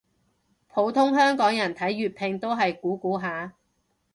[0.67, 3.53] 普通香港人睇粵拼都係估估下